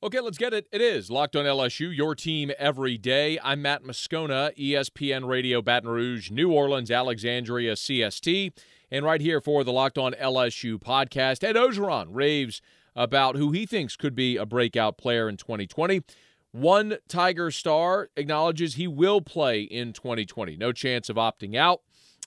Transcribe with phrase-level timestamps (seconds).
[0.00, 0.68] Okay, let's get it.
[0.70, 3.36] It is Locked on LSU, your team every day.
[3.42, 8.52] I'm Matt Moscona, ESPN Radio Baton Rouge, New Orleans, Alexandria, CST.
[8.92, 12.62] And right here for the Locked on LSU podcast, Ed Orgeron raves
[12.94, 16.02] about who he thinks could be a breakout player in 2020.
[16.52, 20.56] One Tiger star acknowledges he will play in 2020.
[20.56, 21.80] No chance of opting out.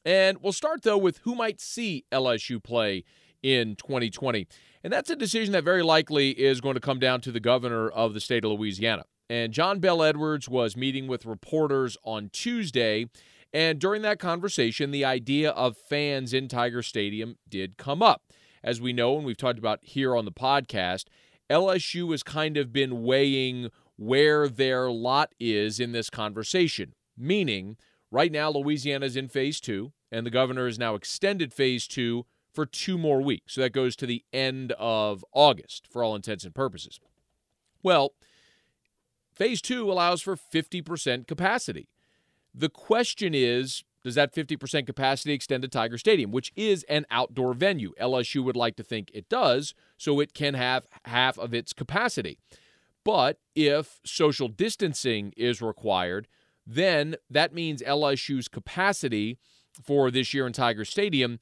[0.04, 3.06] And we'll start, though, with who might see LSU play
[3.42, 4.46] in 2020.
[4.84, 7.90] And that's a decision that very likely is going to come down to the governor
[7.90, 9.06] of the state of Louisiana.
[9.30, 13.06] And John Bel Edwards was meeting with reporters on Tuesday.
[13.54, 18.24] And during that conversation, the idea of fans in Tiger Stadium did come up.
[18.64, 21.06] As we know, and we've talked about here on the podcast,
[21.50, 26.94] LSU has kind of been weighing where their lot is in this conversation.
[27.18, 27.78] Meaning,
[28.12, 32.26] right now, Louisiana is in phase two, and the governor has now extended phase two
[32.54, 33.54] for two more weeks.
[33.54, 37.00] So that goes to the end of August for all intents and purposes.
[37.84, 38.14] Well,
[39.34, 41.88] phase two allows for 50% capacity.
[42.54, 47.54] The question is does that 50% capacity extend to Tiger Stadium, which is an outdoor
[47.54, 47.94] venue?
[48.02, 52.40] LSU would like to think it does, so it can have half of its capacity.
[53.04, 56.28] But if social distancing is required,
[56.66, 59.38] then that means LSU's capacity
[59.84, 61.40] for this year in Tiger Stadium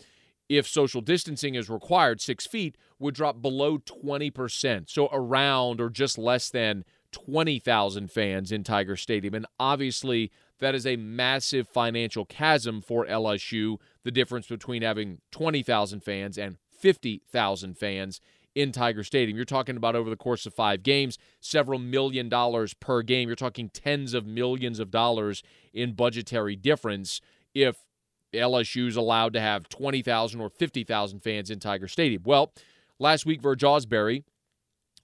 [0.49, 4.89] if social distancing is required, six feet, would drop below 20%.
[4.89, 9.35] So around or just less than 20,000 fans in Tiger Stadium.
[9.35, 13.77] And obviously, that is a massive financial chasm for LSU.
[14.03, 18.19] The difference between having 20,000 fans and 50,000 fans
[18.55, 19.35] in Tiger Stadium.
[19.35, 23.29] You're talking about over the course of five games, several million dollars per game.
[23.29, 27.21] You're talking tens of millions of dollars in budgetary difference
[27.53, 27.85] if
[28.33, 32.23] LSU is allowed to have 20,000 or 50,000 fans in Tiger Stadium.
[32.25, 32.53] Well,
[32.99, 34.23] last week, Verge Ausberry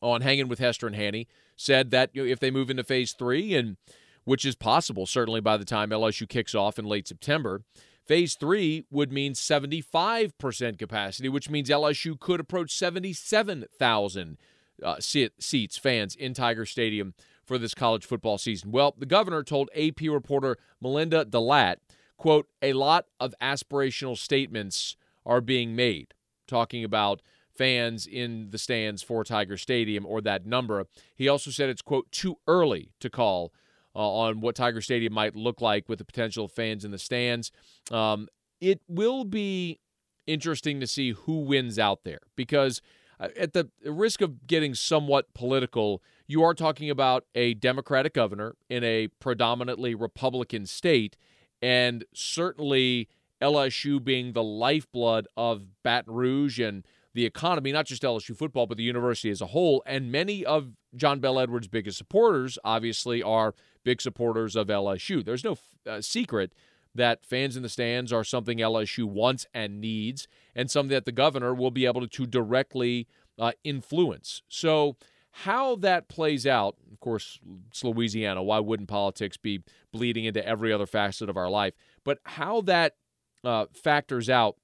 [0.02, 3.14] on Hanging with Hester and Hanny said that you know, if they move into phase
[3.14, 3.78] three, and
[4.23, 7.62] which is possible certainly by the time LSU kicks off in late September,
[8.06, 14.38] phase three would mean 75% capacity, which means LSU could approach 77,000
[14.84, 17.14] uh, seats, fans in Tiger Stadium
[17.46, 18.72] for this college football season.
[18.72, 21.78] Well, the governor told AP reporter Melinda Deslatte
[22.18, 24.96] quote, a lot of aspirational statements
[25.26, 26.14] are being made,
[26.48, 27.22] talking about
[27.56, 30.86] fans in the stands for Tiger Stadium or that number.
[31.16, 33.53] He also said it's, quote, too early to call
[33.96, 37.52] uh, on what Tiger Stadium might look like with the potential fans in the stands.
[37.92, 38.28] Um,
[38.59, 39.80] it will be
[40.28, 42.82] interesting to see who wins out there because,
[43.20, 48.56] uh, at the risk of getting somewhat political, you are talking about a Democratic governor
[48.70, 51.16] in a predominantly Republican state
[51.61, 53.07] and certainly
[53.41, 58.77] LSU being the lifeblood of Baton Rouge and the economy, not just LSU football, but
[58.77, 59.81] the university as a whole.
[59.85, 65.23] And many of John Bel Edwards' biggest supporters, obviously, are big supporters of LSU.
[65.23, 65.57] There's no
[65.88, 66.51] uh, secret
[66.93, 71.11] that fans in the stands are something LSU wants and needs, and something that the
[71.11, 74.41] governor will be able to, directly uh, influence.
[74.47, 74.95] So,
[75.40, 78.41] how that plays out, of course, it's Louisiana.
[78.41, 81.73] Why wouldn't politics be bleeding into every other facet of our life?
[82.06, 82.96] But how that
[83.44, 84.56] uh, factors out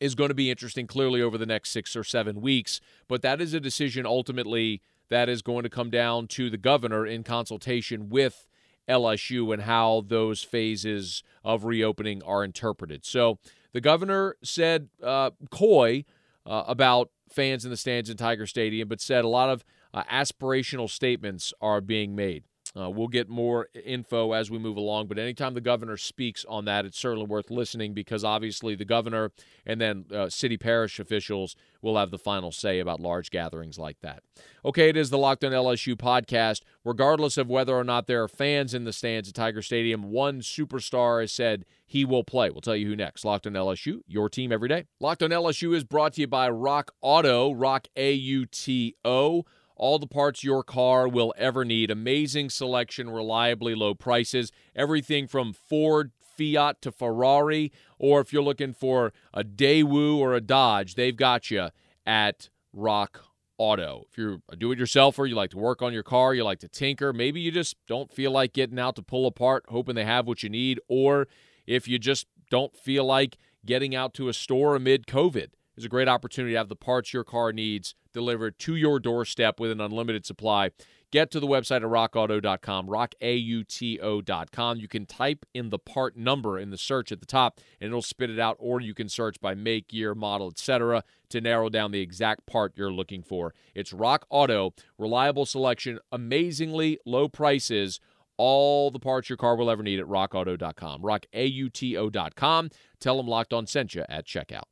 [0.00, 2.80] is going to be interesting clearly over the next six or seven weeks.
[3.08, 7.04] But that is a decision ultimately that is going to come down to the governor
[7.04, 8.46] in consultation with
[8.88, 13.04] LSU and how those phases of reopening are interpreted.
[13.04, 13.40] So
[13.72, 16.04] the governor said uh, coy
[16.46, 20.04] uh, about fans in the stands in Tiger Stadium, but said a lot of uh,
[20.04, 22.44] aspirational statements are being made.
[22.76, 26.64] Uh, we'll get more info as we move along, but anytime the governor speaks on
[26.66, 29.32] that, it's certainly worth listening because obviously the governor
[29.66, 34.00] and then uh, city parish officials will have the final say about large gatherings like
[34.02, 34.22] that.
[34.64, 36.62] Okay, it is the Locked on LSU podcast.
[36.84, 40.40] Regardless of whether or not there are fans in the stands at Tiger Stadium, one
[40.40, 42.50] superstar has said he will play.
[42.50, 43.24] We'll tell you who next.
[43.24, 44.84] Locked on LSU, your team every day.
[45.00, 49.44] Locked on LSU is brought to you by Rock Auto, Rock A U T O
[49.78, 51.90] all the parts your car will ever need.
[51.90, 54.52] Amazing selection, reliably low prices.
[54.74, 60.40] Everything from Ford, Fiat to Ferrari, or if you're looking for a Daewoo or a
[60.40, 61.68] Dodge, they've got you
[62.06, 63.24] at Rock
[63.56, 64.06] Auto.
[64.08, 66.60] If you're a do it yourselfer, you like to work on your car, you like
[66.60, 70.04] to tinker, maybe you just don't feel like getting out to pull apart, hoping they
[70.04, 71.26] have what you need, or
[71.66, 73.36] if you just don't feel like
[73.66, 77.12] getting out to a store amid COVID, is a great opportunity to have the parts
[77.12, 80.70] your car needs delivered to your doorstep with an unlimited supply.
[81.10, 84.78] Get to the website at rockauto.com, rockauto.com.
[84.78, 88.02] You can type in the part number in the search at the top and it'll
[88.02, 91.02] spit it out, or you can search by make, year, model, etc.
[91.30, 93.54] to narrow down the exact part you're looking for.
[93.74, 98.00] It's Rock Auto, reliable selection, amazingly low prices
[98.38, 101.02] all the parts your car will ever need at rockauto.com.
[101.02, 102.70] Rockauto.com.
[103.00, 104.62] Tell them Locked On sent you at checkout.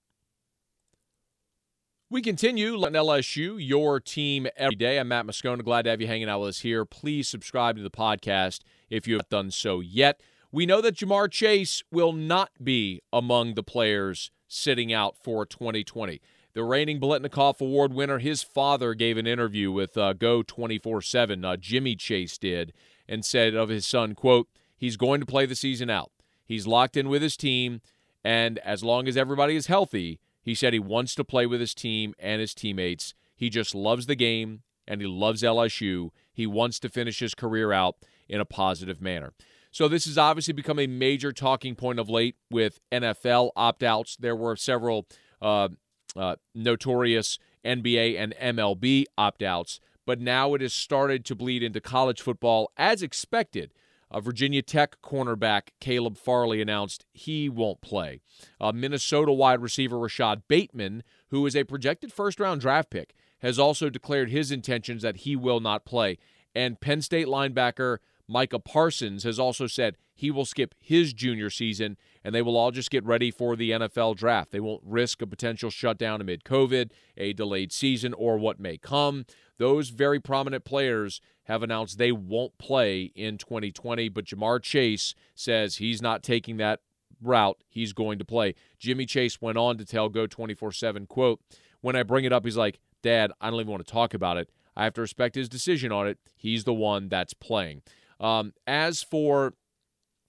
[2.08, 5.00] We continue on LSU, your team every day.
[5.00, 5.64] I'm Matt Moscona.
[5.64, 6.84] Glad to have you hanging out with us here.
[6.84, 10.20] Please subscribe to the podcast if you have done so yet.
[10.52, 16.20] We know that Ja'Marr Chase will not be among the players sitting out for 2020.
[16.52, 21.00] The reigning Biletnikoff Award winner, his father gave an interview with uh, Go 24 uh,
[21.00, 21.56] 7.
[21.58, 22.72] Jimmy Chase did
[23.08, 26.12] and said of his son, quote, he's going to play the season out.
[26.44, 27.80] He's locked in with his team,
[28.22, 31.74] and as long as everybody is healthy, he said he wants to play with his
[31.74, 33.14] team and his teammates.
[33.34, 36.10] He just loves the game and he loves LSU.
[36.32, 37.96] He wants to finish his career out
[38.28, 39.32] in a positive manner.
[39.72, 44.16] So this has obviously become a major talking point of late with NFL opt-outs.
[44.16, 45.06] There were several
[45.42, 45.68] uh,
[46.14, 52.22] uh, notorious NBA and MLB opt-outs but now it has started to bleed into college
[52.22, 53.72] football as expected.
[54.16, 58.22] A Virginia Tech cornerback Caleb Farley announced he won't play.
[58.58, 63.58] A Minnesota wide receiver Rashad Bateman, who is a projected first round draft pick, has
[63.58, 66.16] also declared his intentions that he will not play.
[66.54, 67.98] And Penn State linebacker
[68.28, 72.70] Micah Parsons has also said he will skip his junior season and they will all
[72.70, 74.50] just get ready for the NFL draft.
[74.50, 79.26] They won't risk a potential shutdown amid COVID, a delayed season, or what may come.
[79.58, 85.76] Those very prominent players have announced they won't play in 2020, but Ja'Marr Chase says
[85.76, 86.80] he's not taking that
[87.22, 87.62] route.
[87.68, 88.54] He's going to play.
[88.78, 91.40] Jimmy Chase went on to tell Go 24 7, quote,
[91.80, 94.36] when I bring it up, he's like, Dad, I don't even want to talk about
[94.36, 94.50] it.
[94.74, 96.18] I have to respect his decision on it.
[96.34, 97.82] He's the one that's playing.
[98.20, 99.54] Um, as for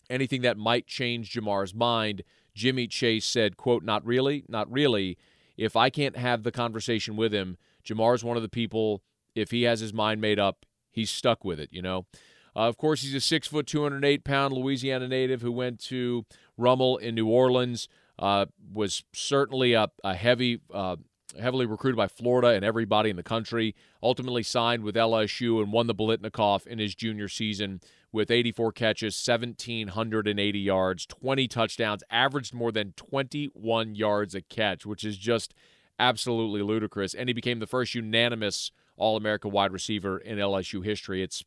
[0.10, 2.24] anything that might change Ja'Marr's mind,
[2.54, 5.18] Jimmy Chase said, quote, not really, not really.
[5.58, 9.02] If I can't have the conversation with him, Ja'Marr's one of the people
[9.38, 12.06] if he has his mind made up, he's stuck with it, you know.
[12.56, 16.26] Uh, of course, he's a six foot, 208 pound Louisiana native who went to
[16.58, 17.88] Rummel in New Orleans.
[18.18, 20.96] Uh, was certainly a, a heavy, uh,
[21.40, 23.76] heavily recruited by Florida and everybody in the country.
[24.02, 27.82] Ultimately signed with LSU and won the Biletnikoff in his junior season
[28.12, 35.04] with 84 catches, 1,780 yards, 20 touchdowns, averaged more than 21 yards a catch, which
[35.04, 35.54] is just
[36.00, 37.14] absolutely ludicrous.
[37.14, 41.22] And he became the first unanimous all America wide receiver in LSU history.
[41.22, 41.44] It's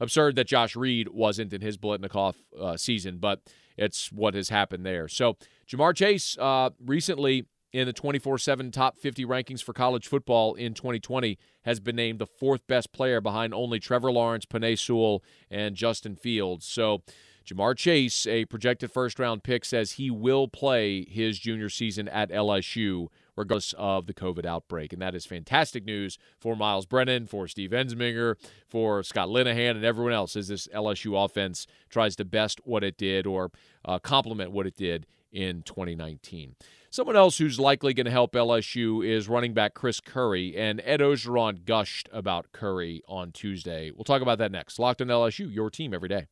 [0.00, 3.40] absurd that Josh Reed wasn't in his Biletnikoff uh, season, but
[3.76, 5.08] it's what has happened there.
[5.08, 5.36] So,
[5.68, 10.74] Ja'Marr Chase uh, recently in the 24 7 top 50 rankings for college football in
[10.74, 15.74] 2020 has been named the fourth best player behind only Trevor Lawrence, Penei Sewell, and
[15.74, 16.64] Justin Fields.
[16.64, 17.02] So,
[17.44, 22.30] Ja'Marr Chase, a projected first round pick, says he will play his junior season at
[22.30, 24.92] LSU regardless of the COVID outbreak.
[24.92, 28.36] And that is fantastic news for Myles Brennan, for Steve Ensminger,
[28.68, 32.96] for Scott Linehan, and everyone else as this LSU offense tries to best what it
[32.96, 33.50] did or
[33.84, 36.54] uh, complement what it did in 2019.
[36.90, 41.00] Someone else who's likely going to help LSU is running back Chris Curry, and Ed
[41.00, 43.90] Orgeron gushed about Curry on Tuesday.
[43.90, 44.78] We'll talk about that next.
[44.78, 46.28] Locked on LSU, your team every day.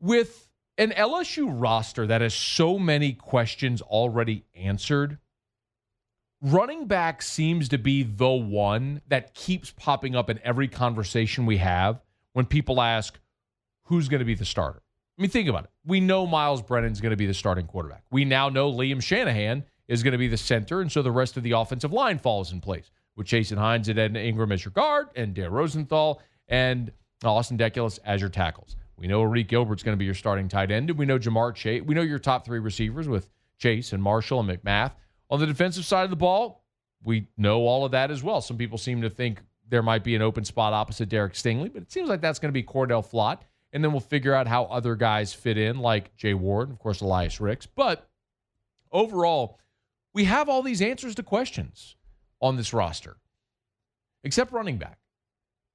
[0.00, 0.48] With
[0.78, 5.18] an LSU roster that has so many questions already answered,
[6.40, 11.56] running back seems to be the one that keeps popping up in every conversation we
[11.56, 12.00] have
[12.34, 13.18] when people ask,
[13.86, 14.82] who's going to be the starter?
[15.18, 15.70] I mean, think about it.
[15.84, 18.04] We know Myles Brennan's going to be the starting quarterback.
[18.10, 21.36] We now know Liam Shanahan is going to be the center, and so the rest
[21.36, 24.72] of the offensive line falls in place with Chasen Hines and Ed Ingram as your
[24.72, 26.92] guard, and Dare Rosenthal and
[27.24, 28.76] Austin Deculus as your tackles.
[28.96, 30.90] We know Arik Gilbert's going to be your starting tight end.
[30.90, 31.82] And we know Ja'Marr Chase.
[31.84, 34.92] We know your top three receivers with Chase and Marshall and McMath.
[35.30, 36.64] On the defensive side of the ball,
[37.04, 38.40] we know all of that as well.
[38.40, 41.82] Some people seem to think there might be an open spot opposite Derek Stingley, but
[41.82, 43.40] it seems like that's going to be Cordell Flott.
[43.72, 47.00] And then we'll figure out how other guys fit in, like Jay Ward, of course,
[47.00, 47.66] Elias Ricks.
[47.66, 48.08] But
[48.90, 49.58] overall,
[50.14, 51.96] we have all these answers to questions
[52.40, 53.16] on this roster,
[54.24, 54.98] except running back,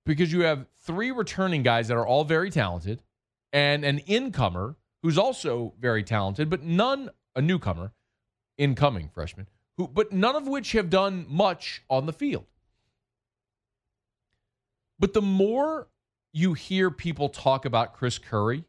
[0.06, 3.04] because you have three returning guys that are all very talented
[3.52, 7.92] and an incomer who's also very talented, but none a newcomer,
[8.58, 9.48] incoming freshman,
[9.78, 12.46] who but none of which have done much on the field.
[14.98, 15.88] But the more
[16.34, 18.66] you hear people talk about Chris Curry,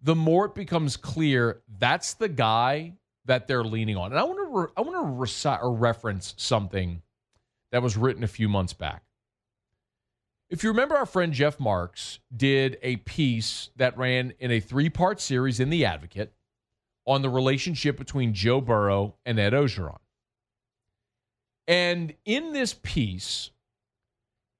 [0.00, 2.94] the more it becomes clear that's the guy
[3.26, 4.12] that they're leaning on.
[4.12, 7.02] And I want to re- I want to or reference something
[7.72, 9.02] that was written a few months back.
[10.50, 14.90] If you remember, our friend Jeff Marks did a piece that ran in a three
[14.90, 16.32] part series in The Advocate
[17.06, 19.98] on the relationship between Joe Burrow and Ed Orgeron.
[21.66, 23.50] And in this piece,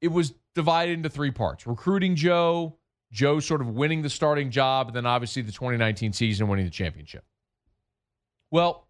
[0.01, 2.77] it was divided into three parts recruiting Joe,
[3.13, 6.71] Joe sort of winning the starting job, and then obviously the 2019 season winning the
[6.71, 7.25] championship.
[8.51, 8.87] Well,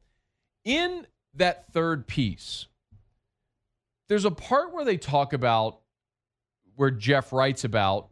[0.64, 2.66] in that third piece,
[4.08, 5.80] there's a part where they talk about
[6.76, 8.08] where Jeff writes about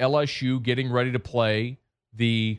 [0.00, 1.78] LSU getting ready to play
[2.12, 2.58] the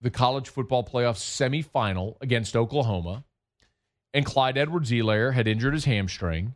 [0.00, 3.24] the college football playoff semifinal against Oklahoma,
[4.12, 6.54] and Clyde Edwards-Helaire had injured his hamstring,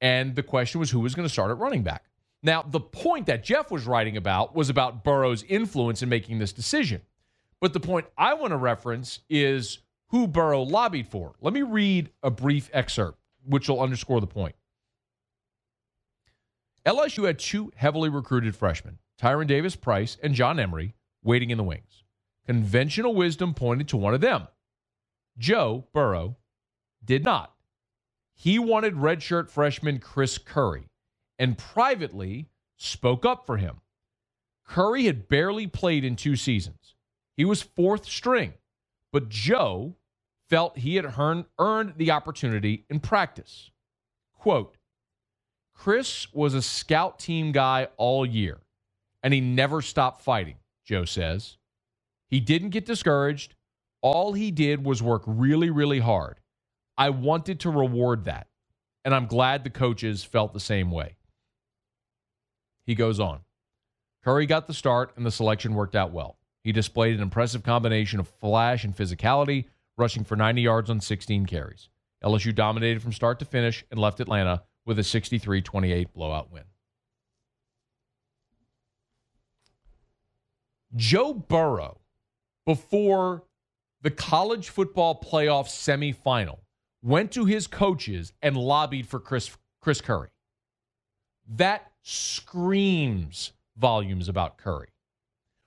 [0.00, 2.04] and the question was who was going to start at running back.
[2.42, 6.52] Now, the point that Jeff was writing about was about Burrow's influence in making this
[6.52, 7.02] decision.
[7.60, 11.34] But the point I want to reference is who Burrow lobbied for.
[11.40, 14.54] Let me read a brief excerpt, which will underscore the point.
[16.86, 21.64] LSU had two heavily recruited freshmen, Tyrion Davis Price and John Emery, waiting in the
[21.64, 22.04] wings.
[22.46, 24.48] Conventional wisdom pointed to one of them.
[25.36, 26.36] Joe Burrow
[27.04, 27.54] did not.
[28.40, 30.86] He wanted redshirt freshman Chris Curry
[31.38, 33.82] and privately spoke up for him.
[34.66, 36.94] Curry had barely played in two seasons.
[37.36, 38.54] He was fourth string,
[39.12, 39.94] but Joe
[40.48, 41.04] felt he had
[41.58, 43.70] earned the opportunity in practice.
[44.32, 44.74] Quote,
[45.74, 48.60] Chris was a scout team guy all year,
[49.22, 50.56] and he never stopped fighting,
[50.86, 51.58] Joe says.
[52.30, 53.54] He didn't get discouraged.
[54.00, 56.39] All he did was work really, really hard.
[57.00, 58.46] I wanted to reward that,
[59.06, 61.16] and I'm glad the coaches felt the same way.
[62.84, 63.40] He goes on.
[64.22, 66.36] Curry got the start, and the selection worked out well.
[66.62, 69.64] He displayed an impressive combination of flash and physicality,
[69.96, 71.88] rushing for 90 yards on 16 carries.
[72.22, 76.64] LSU dominated from start to finish and left Atlanta with a 63 28 blowout win.
[80.94, 82.02] Joe Burrow,
[82.66, 83.44] before
[84.02, 86.58] the college football playoff semifinal,
[87.02, 90.28] went to his coaches and lobbied for Chris, Chris Curry.
[91.48, 94.88] That screams volumes about Curry.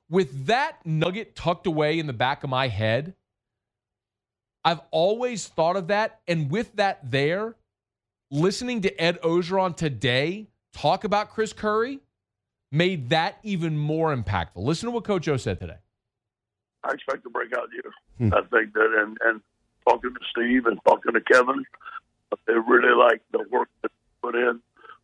[0.10, 3.16] With that nugget tucked away in the back of my head,
[4.64, 6.22] I've always thought of that.
[6.28, 7.56] And with that there,
[8.32, 12.00] listening to Ed Orgeron today talk about Chris Curry
[12.72, 14.58] made that even more impactful.
[14.58, 15.78] Listen to what Coach O said today.
[16.84, 17.94] I expect a breakout year.
[18.18, 18.34] Hmm.
[18.34, 19.42] I think that, and, and
[19.88, 21.66] talking to Steve and talking to Kevin,
[22.48, 24.60] they really like the work that put in.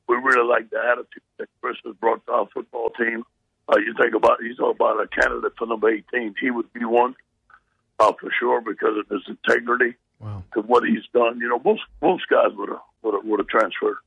[0.07, 3.23] We really like the attitude that Chris has brought to our football team.
[3.67, 6.83] Uh, you think about you talk about a candidate for number 18, he would be
[6.83, 7.15] one
[7.99, 10.43] uh, for sure because of his integrity wow.
[10.53, 11.39] to what he's done.
[11.39, 13.97] You know, most most guys would have would have, would have transferred.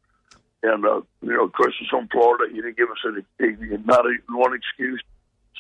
[0.64, 2.52] And uh, you know, Chris is from Florida.
[2.52, 5.02] He didn't give us any, he, not a, one excuse.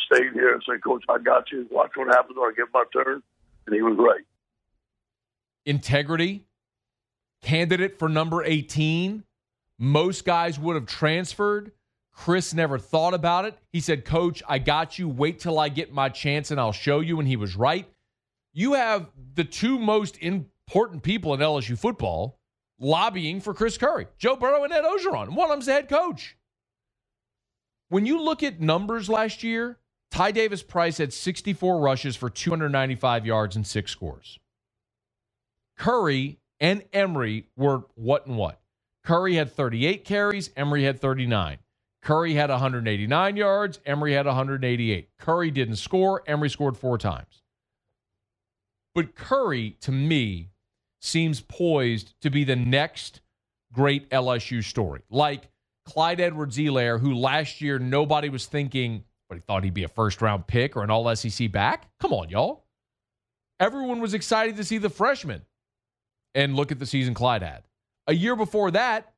[0.06, 1.66] Stayed here and said, "Coach, I got you.
[1.70, 3.22] Watch what happens when I get my turn."
[3.66, 4.24] And he was right.
[5.64, 6.44] Integrity,
[7.42, 9.24] candidate for number eighteen.
[9.78, 11.72] Most guys would have transferred.
[12.12, 13.58] Chris never thought about it.
[13.72, 15.08] He said, Coach, I got you.
[15.08, 17.18] Wait till I get my chance and I'll show you.
[17.18, 17.88] And he was right.
[18.52, 22.38] You have the two most important people in LSU football
[22.78, 25.30] lobbying for Chris Curry, Joe Burrow and Ed Orgeron.
[25.30, 26.36] One of them's the head coach.
[27.88, 29.78] When you look at numbers last year,
[30.10, 34.38] Ty Davis Price had 64 rushes for 295 yards and six scores.
[35.76, 38.60] Curry and Emery were what and what?
[39.04, 41.58] Curry had 38 carries, Emery had 39.
[42.02, 45.08] Curry had 189 yards, Emery had 188.
[45.18, 47.42] Curry didn't score, Emery scored four times.
[48.94, 50.50] But Curry, to me,
[51.00, 53.20] seems poised to be the next
[53.72, 55.02] great LSU story.
[55.10, 55.48] Like
[55.84, 60.22] Clyde Edwards-Helaire, who last year nobody was thinking, but he thought he'd be a first
[60.22, 61.88] round pick or an all SEC back.
[61.98, 62.66] Come on, y'all.
[63.58, 65.42] Everyone was excited to see the freshman.
[66.34, 67.62] And look at the season Clyde had.
[68.06, 69.12] A year before that,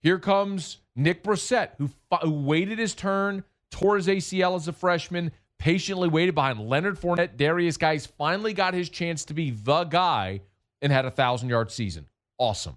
[0.00, 1.90] here comes Nick Brossette, who,
[2.22, 7.36] who waited his turn, tore his ACL as a freshman, patiently waited behind Leonard Fournette,
[7.36, 10.40] Derrius Guice, finally got his chance to be the guy
[10.82, 12.06] and had a thousand yard season.
[12.38, 12.76] Awesome.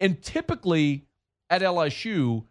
[0.00, 1.06] And typically
[1.48, 2.44] at LSU,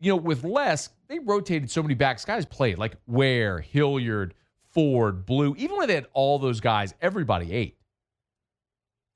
[0.00, 2.24] you know, with less, they rotated so many backs.
[2.24, 4.34] Guys played like Ware, Hilliard,
[4.70, 5.54] Ford, Blue.
[5.56, 7.76] Even when they had all those guys, everybody ate.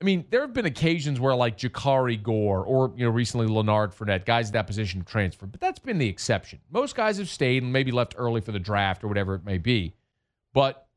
[0.01, 3.91] I mean, there have been occasions where like Jakari Gore or you know recently Leonard
[3.91, 6.59] Fournette, guys at that position have transferred, but that's been the exception.
[6.71, 9.57] Most guys have stayed and maybe left early for the draft or whatever it may
[9.57, 9.93] be.
[10.53, 10.87] But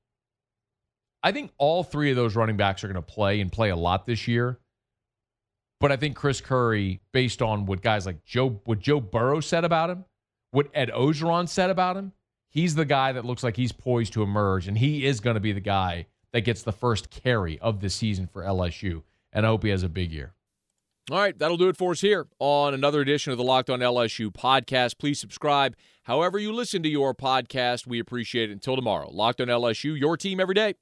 [1.23, 3.77] I think all three of those running backs are going to play and play a
[3.77, 4.59] lot this year.
[5.81, 9.65] But I think Chris Curry, based on what guys like Joe, what Joe Burrow said
[9.65, 10.05] about him,
[10.53, 12.13] what Ed Orgeron said about him,
[12.51, 15.41] he's the guy that looks like he's poised to emerge, and he is going to
[15.41, 19.03] be the guy that gets the first carry of the season for LSU.
[19.33, 20.35] And I hope he has a big year.
[21.11, 23.81] All right, that'll do it for us here on another edition of the Locked On
[23.81, 24.99] LSU podcast.
[24.99, 25.75] Please subscribe
[26.05, 27.87] however you listen to your podcast.
[27.87, 28.53] We appreciate it.
[28.53, 30.75] Until tomorrow, Locked On LSU, your team every day.